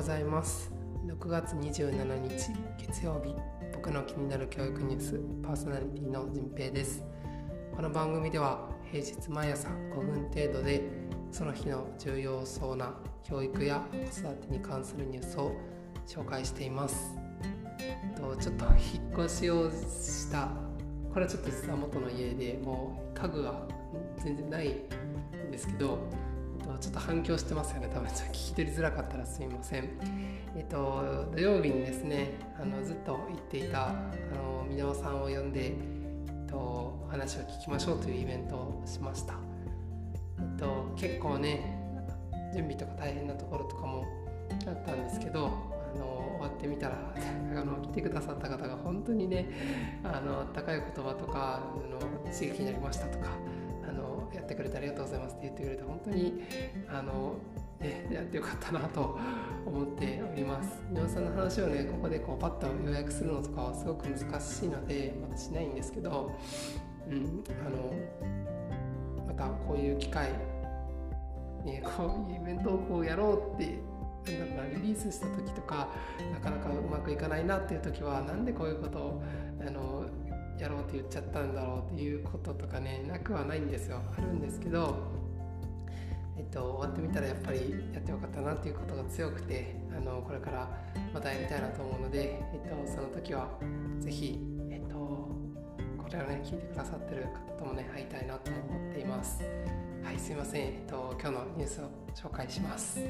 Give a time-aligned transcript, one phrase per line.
[0.00, 0.72] ございます。
[1.06, 3.34] 6月27日月曜日。
[3.74, 7.04] 僕の気になる教育ニュースパーソナリティのじんぺいです。
[7.76, 10.88] この番組では平日毎朝5分程度で
[11.30, 15.52] その日の重要そうな教育や子育てに関するニュースを
[16.06, 17.14] 紹介しています。
[18.16, 20.48] ちょっと引っ越しをした
[21.12, 23.68] これはちょっと実は元の家でもう家具が
[24.16, 25.98] 全然ないんですけど
[26.78, 27.88] ちょっと反響してますよね。
[27.92, 29.88] 多分ちょっと聞き取りづらかったらすみません。
[30.56, 33.92] えっと土曜日にですねあのずっと言っていたあ
[34.34, 35.70] の箕輪さんを呼んで、え
[36.46, 39.34] っと、話を聞きましょうというイベントをしました。
[40.38, 41.78] えっと結構ね
[42.52, 44.04] 準備とか大変なところとかも
[44.66, 45.46] あったんですけど
[45.94, 46.04] あの
[46.38, 47.14] 終わってみたら
[47.56, 49.48] あの来てくださった方が本当にね
[50.02, 51.98] あの高い言葉とかあの
[52.32, 53.28] 刺激になりましたとか
[54.34, 56.42] やってくれてありがとうございますって言ってくれて本当に
[56.88, 57.34] あの、
[57.80, 59.18] ね、やってよかったなと
[59.66, 60.82] 思っております。
[60.92, 66.32] 井上さんの話をねここでこうパッと予約するのとかはすごく難しいのでまたしないんですけど、
[67.08, 70.30] うん、あのまたこういう機会
[71.64, 73.78] ね、こういうイベントをこうやろうって
[74.32, 75.88] なんだろうリリースした時とか
[76.32, 79.22] なかなかうまくいかないなっていう時はなんでこういうことを
[79.60, 80.06] あの
[80.90, 84.00] て言っちゃったんだろうっていうこととかねなくはないんですよ。
[84.16, 84.96] あるんですけど、
[86.36, 87.58] えっと、終わってみたらやっぱり
[87.92, 90.68] やってよかったなっていうことが強くてあのこれから
[91.14, 93.48] またやりたいなと思うので、えっと、その時は
[94.00, 99.42] 是非、えっと、これをね聞いてくださってる方ともね会いたいなと思っています。
[100.02, 103.00] はいすいません、えっと、今日のニュースを紹介します。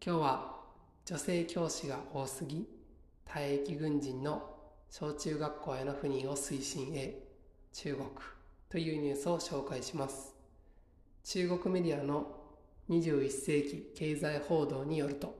[0.00, 0.57] 今日は
[1.08, 2.68] 女性教師が多すぎ
[3.26, 4.42] 退役軍人の
[4.90, 7.22] 小中学校への赴任を推進へ
[7.72, 8.08] 中国
[8.68, 10.34] というニュースを紹介します。
[11.24, 12.36] 中国メディアの
[12.90, 15.34] 21世紀経済報道によると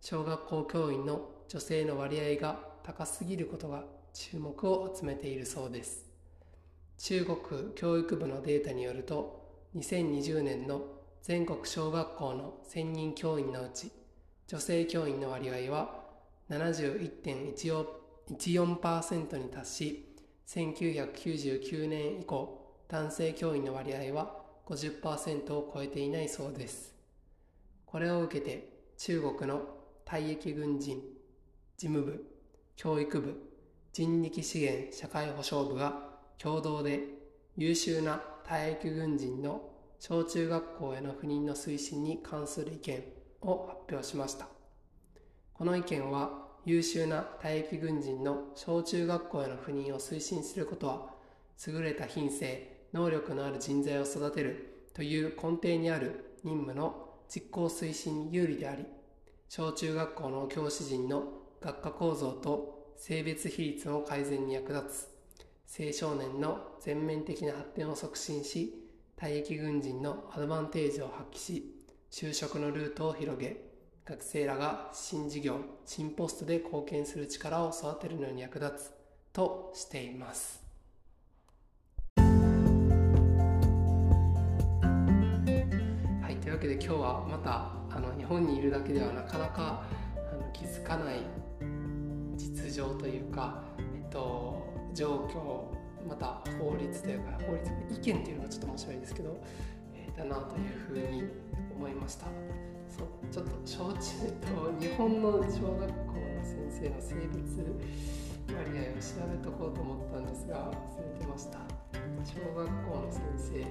[0.00, 3.82] 小学校教員の女性の割合が高すぎることが
[4.14, 6.06] 注目を集めているそうです。
[6.98, 10.82] 中国教育部のデータによると2020年の
[11.22, 13.90] 全国小学校の1000人教員のうち
[14.52, 16.02] 女性教員の割合は
[16.50, 20.14] 71.14%に達し
[20.46, 26.94] 1999年以降男性教員の割合は50%を超えていないそうです。
[27.86, 28.68] これを受けて
[28.98, 29.62] 中国の
[30.04, 31.00] 退役軍人
[31.78, 32.22] 事務部
[32.76, 33.50] 教育部
[33.94, 37.00] 人力資源社会保障部が共同で
[37.56, 44.48] 優秀な退役軍人の小中学校への赴任の推進に関する意見を発表しました。
[45.54, 51.10] この意見は優秀な退役軍人の小中学校への赴任を推進することは
[51.66, 58.84] 優れた品性能力のある人材を育てるという根底にある任務の実行推進に有利であり
[59.48, 61.24] 小中学校の教師陣の
[61.60, 65.08] 学科構造と性別比率の改善に役立
[65.68, 68.74] つ青少年の全面的な発展を促進し
[69.16, 71.81] 退役軍人のアドバンテージを発揮し
[72.14, 73.56] 就職のルートを広げ
[74.04, 75.56] 学生らが新事業
[75.86, 78.92] 新ポストで貢献する力を育てるのに役立つ
[79.32, 80.62] としています。
[82.18, 82.22] は
[86.30, 89.82] いというわけで今日はまたあの日本にいるだけではなかなか
[90.30, 91.22] あの気づかない
[92.36, 94.62] 実情というか、えっと、
[94.92, 99.42] 状況また法律というか法律意見というのがちょっと面白いんですけど、
[100.16, 101.24] だなというふうに
[101.76, 102.26] 思いました。
[102.88, 104.46] そうちょっと小中と
[104.78, 107.64] 日本の小学校の先生の性別
[108.52, 111.58] 割合を調べとこうと思ったんですが忘れてました。
[112.24, 113.64] 小学校の先生、えっ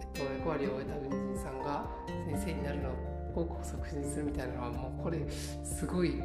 [0.00, 1.84] えっと、役割を終えた軍人さんが
[2.26, 2.90] 先生になるの
[3.34, 5.26] を促進するみたいなのはもうこれ
[5.64, 6.22] すごい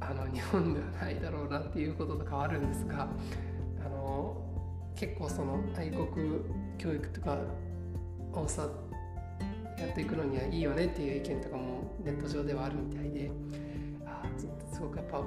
[0.00, 3.08] あの日本ではないだろうなっていうこととかはあるんですが
[3.84, 4.36] あの
[4.94, 6.06] 結構その愛国
[6.78, 7.38] 教育とか
[8.32, 8.68] をさ
[9.78, 13.30] やっていくのにはいいよねっていう意見とかもネット上ではあるみたいで
[14.38, 15.24] すごくやっぱこ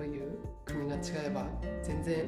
[0.00, 1.46] ういう国が違えば
[1.82, 2.26] 全然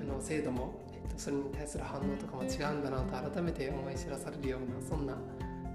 [0.00, 5.16] あの制度も、えっと、それに対する反応とかも違うんだなと改めて思い知らされるようなそんな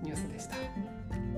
[0.03, 0.55] ニュースでした。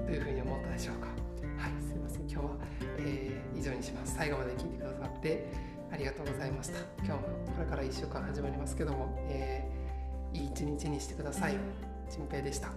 [0.05, 1.07] というふうに思ったでしょうか。
[1.07, 2.21] はいすいません。
[2.21, 2.51] 今日は、
[2.97, 4.15] えー、以上にします。
[4.15, 5.51] 最後まで聞いてくださって
[5.91, 6.79] ありがとうございました。
[7.03, 7.17] 今日も
[7.55, 11.57] これから1週間始まりますけども、えー、いい一日にしてください。
[12.09, 12.71] ちんぺいでした。